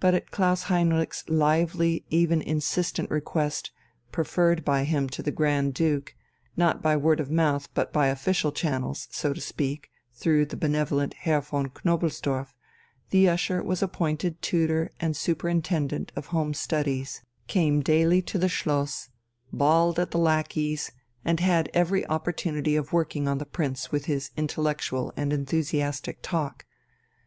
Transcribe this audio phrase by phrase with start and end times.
[0.00, 3.70] But at Klaus Heinrich's lively, even insistent request,
[4.10, 6.14] preferred by him to the Grand Duke,
[6.56, 11.12] not by word of mouth but by official channels, so to speak, through the benevolent
[11.12, 12.54] Herr von Knobelsdorff,
[13.10, 19.10] the usher was appointed tutor and superintendent of home studies, came daily to the Schloss,
[19.52, 20.92] bawled at the lackeys,
[21.26, 26.64] and had every opportunity of working on the Prince with his intellectual and enthusiastic talk.